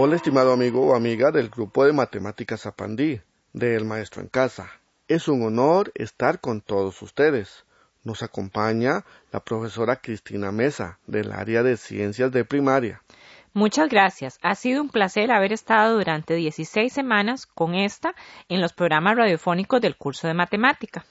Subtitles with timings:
[0.00, 3.20] Hola estimado amigo o amiga del grupo de matemáticas Apandí,
[3.52, 4.70] del Maestro en Casa.
[5.08, 7.64] Es un honor estar con todos ustedes.
[8.04, 13.02] Nos acompaña la profesora Cristina Mesa, del área de ciencias de primaria.
[13.54, 14.38] Muchas gracias.
[14.40, 18.14] Ha sido un placer haber estado durante 16 semanas con esta
[18.48, 21.04] en los programas radiofónicos del curso de matemática.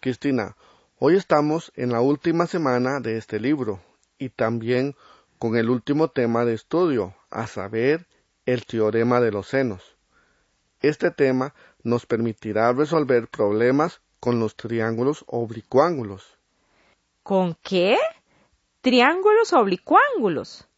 [0.00, 0.56] Cristina,
[0.98, 3.80] hoy estamos en la última semana de este libro
[4.18, 4.96] y también
[5.38, 8.08] con el último tema de estudio, a saber,
[8.46, 9.96] el teorema de los senos.
[10.80, 16.38] Este tema nos permitirá resolver problemas con los triángulos oblicuángulos.
[17.22, 17.96] ¿Con qué?
[18.80, 20.68] Triángulos oblicuángulos.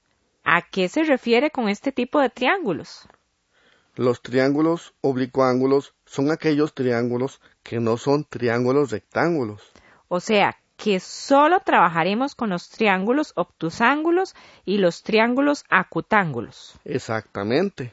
[0.44, 3.08] ¿A qué se refiere con este tipo de triángulos?
[3.96, 9.72] Los triángulos oblicuángulos son aquellos triángulos que no son triángulos rectángulos.
[10.08, 16.78] O sea, que solo trabajaremos con los triángulos obtusángulos y los triángulos acutángulos.
[16.84, 17.92] Exactamente.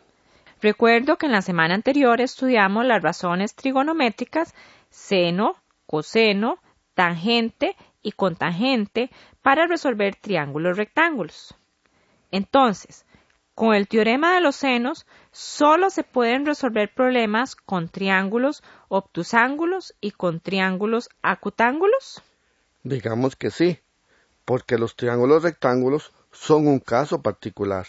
[0.61, 4.53] Recuerdo que en la semana anterior estudiamos las razones trigonométricas
[4.89, 6.59] seno, coseno,
[6.93, 9.09] tangente y contangente
[9.41, 11.55] para resolver triángulos rectángulos.
[12.31, 13.05] Entonces,
[13.55, 20.11] con el teorema de los senos, solo se pueden resolver problemas con triángulos obtusángulos y
[20.11, 22.23] con triángulos acutángulos.
[22.83, 23.79] Digamos que sí,
[24.45, 27.87] porque los triángulos rectángulos son un caso particular.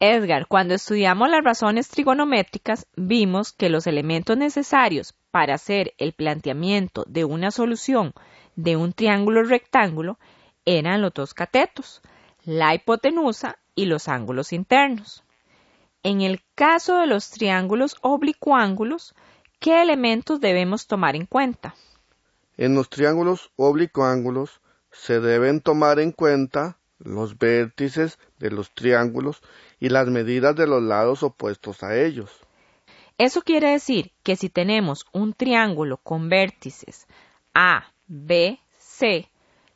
[0.00, 7.04] Edgar, cuando estudiamos las razones trigonométricas, vimos que los elementos necesarios para hacer el planteamiento
[7.06, 8.12] de una solución
[8.56, 10.18] de un triángulo rectángulo
[10.64, 12.02] eran los dos catetos,
[12.44, 15.22] la hipotenusa y los ángulos internos.
[16.02, 19.14] En el caso de los triángulos oblicuángulos,
[19.60, 21.74] ¿qué elementos debemos tomar en cuenta?
[22.56, 29.42] En los triángulos oblicuángulos se deben tomar en cuenta los vértices de los triángulos
[29.78, 32.30] y las medidas de los lados opuestos a ellos.
[33.18, 37.06] Eso quiere decir que si tenemos un triángulo con vértices
[37.54, 39.30] A, B, C,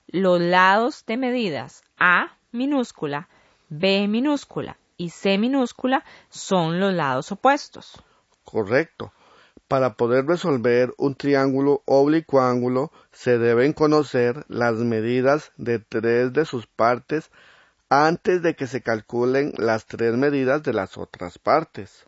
[0.07, 3.29] los lados de medidas A minúscula,
[3.69, 8.03] B minúscula y C minúscula son los lados opuestos.
[8.45, 9.13] Correcto.
[9.71, 16.67] Para poder resolver un triángulo oblicuángulo se deben conocer las medidas de tres de sus
[16.67, 17.31] partes
[17.89, 22.05] antes de que se calculen las tres medidas de las otras partes.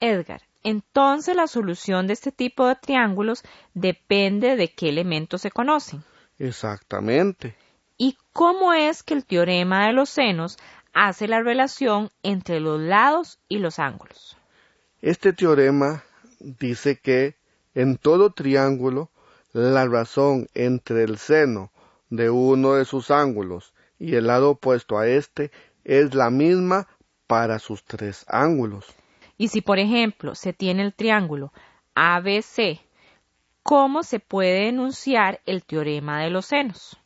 [0.00, 6.04] Edgar, entonces la solución de este tipo de triángulos depende de qué elementos se conocen.
[6.38, 7.56] Exactamente.
[7.96, 10.58] ¿Y cómo es que el teorema de los senos
[10.92, 14.36] hace la relación entre los lados y los ángulos?
[15.00, 16.04] Este teorema
[16.40, 17.36] dice que
[17.74, 19.10] en todo triángulo
[19.52, 21.70] la razón entre el seno
[22.08, 25.50] de uno de sus ángulos y el lado opuesto a este
[25.84, 26.88] es la misma
[27.26, 28.86] para sus tres ángulos.
[29.36, 31.52] Y si, por ejemplo, se tiene el triángulo
[31.94, 32.80] ABC,
[33.62, 36.98] ¿cómo se puede enunciar el teorema de los senos?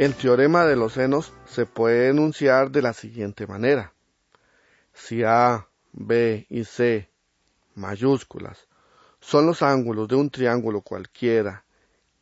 [0.00, 3.92] El teorema de los senos se puede enunciar de la siguiente manera.
[4.94, 7.10] Si A, B y C
[7.74, 8.66] mayúsculas
[9.20, 11.66] son los ángulos de un triángulo cualquiera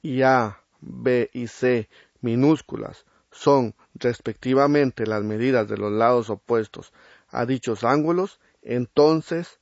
[0.02, 1.88] y A, B y C
[2.20, 6.92] minúsculas son respectivamente las medidas de los lados opuestos
[7.28, 9.60] a dichos ángulos, entonces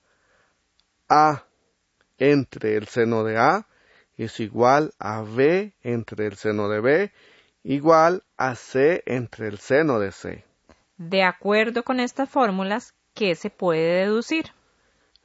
[1.11, 1.45] A
[2.17, 3.67] entre el seno de A
[4.17, 7.13] es igual a B entre el seno de B
[7.67, 10.45] igual a C entre el seno de C.
[10.99, 14.53] De acuerdo con estas fórmulas, ¿qué se puede deducir?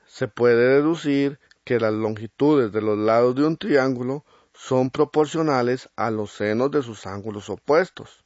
[0.07, 6.09] Se puede deducir que las longitudes de los lados de un triángulo son proporcionales a
[6.09, 8.23] los senos de sus ángulos opuestos.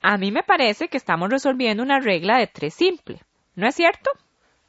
[0.00, 3.22] A mí me parece que estamos resolviendo una regla de tres simple,
[3.54, 4.10] ¿no es cierto?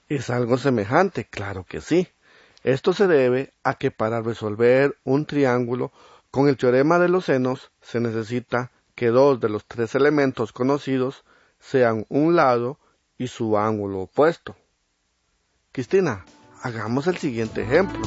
[0.08, 2.08] Es algo semejante, claro que sí.
[2.64, 5.92] Esto se debe a que para resolver un triángulo
[6.30, 8.72] con el teorema de los senos se necesita
[9.04, 11.26] que dos de los tres elementos conocidos
[11.60, 12.80] sean un lado
[13.18, 14.56] y su ángulo opuesto.
[15.74, 16.24] Cristina,
[16.62, 18.02] hagamos el siguiente ejemplo.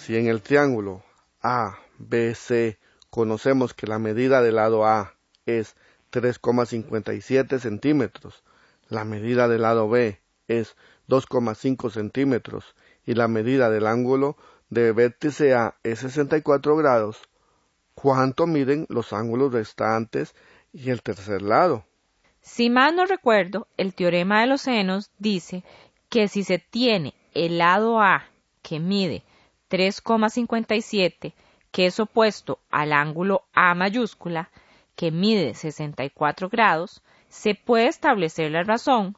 [0.00, 1.04] Si en el triángulo
[1.42, 2.78] ABC
[3.10, 5.12] conocemos que la medida del lado A
[5.44, 5.76] es
[6.12, 8.42] 3,57 centímetros,
[8.88, 10.18] la medida del lado B
[10.48, 10.76] es
[11.08, 14.36] 2,5 centímetros y la medida del ángulo
[14.70, 17.20] de vértice A es 64 grados,
[17.94, 20.34] ¿cuánto miden los ángulos restantes
[20.72, 21.84] y el tercer lado?
[22.40, 25.62] Si mal no recuerdo, el teorema de los senos dice
[26.08, 28.24] que si se tiene el lado A
[28.62, 29.22] que mide
[29.70, 31.32] 3,57,
[31.70, 34.50] que es opuesto al ángulo A mayúscula,
[34.96, 39.16] que mide 64 grados, se puede establecer la razón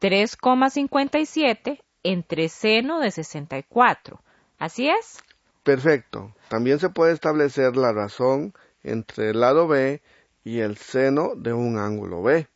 [0.00, 4.20] 3,57 entre seno de 64.
[4.58, 5.22] ¿Así es?
[5.62, 6.34] Perfecto.
[6.48, 10.02] También se puede establecer la razón entre el lado B
[10.44, 12.48] y el seno de un ángulo B.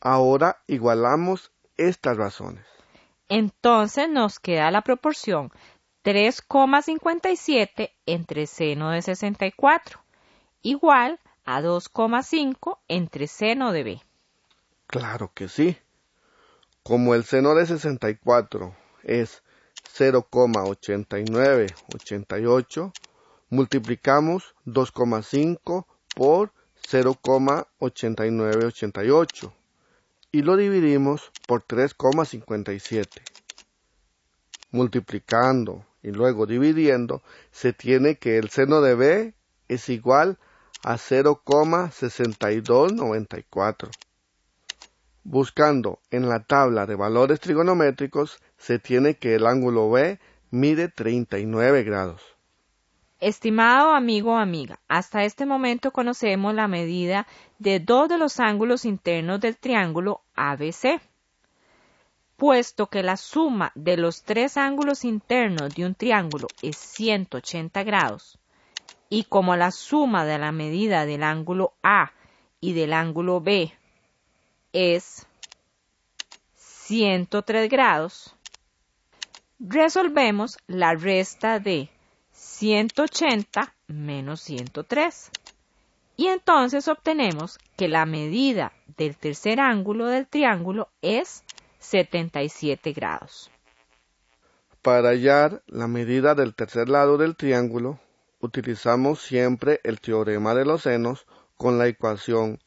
[0.00, 2.64] Ahora igualamos estas razones.
[3.28, 5.50] Entonces nos queda la proporción
[6.04, 10.00] 3,57 entre seno de 64
[10.62, 14.02] igual a 2,5 entre seno de B.
[14.86, 15.76] Claro que sí.
[16.84, 18.74] Como el seno de 64
[19.04, 19.44] es
[19.96, 22.92] 0,8988,
[23.50, 25.86] multiplicamos 2,5
[26.16, 26.52] por
[26.88, 29.52] 0,8988
[30.32, 33.06] y lo dividimos por 3,57.
[34.72, 39.34] Multiplicando y luego dividiendo, se tiene que el seno de B
[39.68, 40.36] es igual
[40.82, 43.88] a 0,6294.
[45.24, 50.18] Buscando en la tabla de valores trigonométricos, se tiene que el ángulo B
[50.50, 52.20] mide 39 grados.
[53.20, 57.28] Estimado amigo o amiga, hasta este momento conocemos la medida
[57.60, 61.00] de dos de los ángulos internos del triángulo ABC.
[62.36, 68.40] Puesto que la suma de los tres ángulos internos de un triángulo es 180 grados,
[69.08, 72.10] y como la suma de la medida del ángulo A
[72.60, 73.72] y del ángulo B
[74.72, 75.26] es
[76.54, 78.34] 103 grados,
[79.58, 81.88] resolvemos la resta de
[82.32, 85.30] 180 menos 103.
[86.16, 91.44] Y entonces obtenemos que la medida del tercer ángulo del triángulo es
[91.78, 93.50] 77 grados.
[94.82, 97.98] Para hallar la medida del tercer lado del triángulo,
[98.40, 101.26] utilizamos siempre el teorema de los senos
[101.56, 102.58] con la ecuación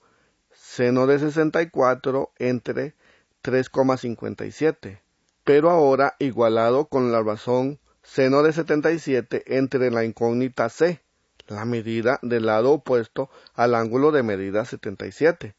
[0.76, 2.96] seno de 64 entre
[3.44, 5.00] 3,57,
[5.46, 11.00] pero ahora igualado con la razón seno de 77 entre la incógnita C,
[11.48, 15.56] la medida del lado opuesto al ángulo de medida 77.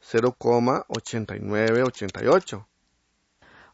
[0.00, 2.68] 0,8988.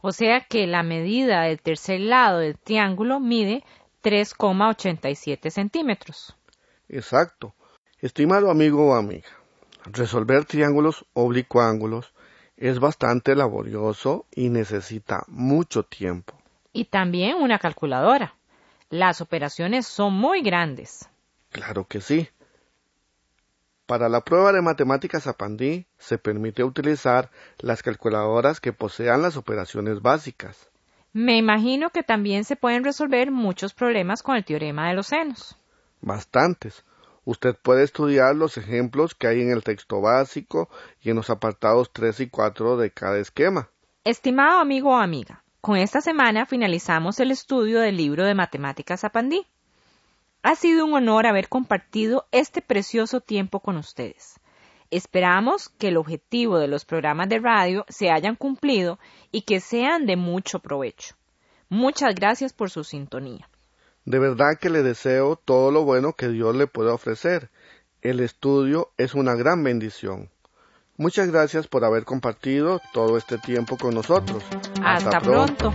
[0.06, 3.64] O sea que la medida del tercer lado del triángulo mide
[4.02, 6.36] 3,87 centímetros.
[6.90, 7.54] Exacto.
[8.02, 9.30] Estimado amigo o amiga,
[9.86, 12.12] resolver triángulos oblicuángulos
[12.58, 16.38] es bastante laborioso y necesita mucho tiempo.
[16.74, 18.34] Y también una calculadora.
[18.90, 21.08] Las operaciones son muy grandes.
[21.48, 22.28] Claro que sí.
[23.86, 30.00] Para la prueba de matemáticas apandí se permite utilizar las calculadoras que posean las operaciones
[30.00, 30.70] básicas.
[31.12, 35.58] Me imagino que también se pueden resolver muchos problemas con el teorema de los senos.
[36.00, 36.84] Bastantes.
[37.26, 40.68] Usted puede estudiar los ejemplos que hay en el texto básico
[41.00, 43.68] y en los apartados 3 y 4 de cada esquema.
[44.02, 49.46] Estimado amigo o amiga, con esta semana finalizamos el estudio del libro de matemáticas apandí.
[50.44, 54.38] Ha sido un honor haber compartido este precioso tiempo con ustedes.
[54.90, 58.98] Esperamos que el objetivo de los programas de radio se hayan cumplido
[59.32, 61.14] y que sean de mucho provecho.
[61.70, 63.48] Muchas gracias por su sintonía.
[64.04, 67.48] De verdad que le deseo todo lo bueno que Dios le pueda ofrecer.
[68.02, 70.28] El estudio es una gran bendición.
[70.98, 74.44] Muchas gracias por haber compartido todo este tiempo con nosotros.
[74.82, 75.74] Hasta, pronto.